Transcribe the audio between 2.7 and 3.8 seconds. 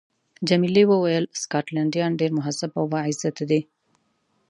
او با عزته دي.